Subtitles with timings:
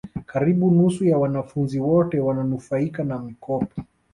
[0.25, 3.81] karibu nusu ya wanafunzi wote wananufaika na mikopo